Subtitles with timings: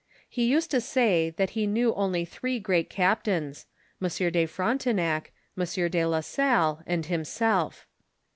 [0.27, 3.67] He used to say, that he knew only three great captains,
[4.01, 4.07] M.
[4.31, 5.89] de Frontonac, M.
[5.91, 7.85] de la Salle, and himself.